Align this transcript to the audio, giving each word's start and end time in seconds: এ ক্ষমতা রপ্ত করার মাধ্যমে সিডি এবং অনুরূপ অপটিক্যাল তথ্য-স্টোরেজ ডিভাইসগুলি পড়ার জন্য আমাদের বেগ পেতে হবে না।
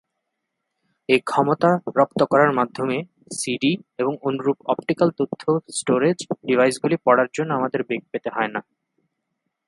এ 1.09 1.17
ক্ষমতা 1.25 1.69
রপ্ত 1.97 2.19
করার 2.23 2.51
মাধ্যমে 2.53 2.97
সিডি 3.31 3.73
এবং 3.97 4.13
অনুরূপ 4.21 4.57
অপটিক্যাল 4.65 5.09
তথ্য-স্টোরেজ 5.19 6.17
ডিভাইসগুলি 6.45 6.95
পড়ার 7.05 7.29
জন্য 7.33 7.49
আমাদের 7.53 7.81
বেগ 7.83 8.01
পেতে 8.11 8.29
হবে 8.29 8.47
না। 8.47 8.61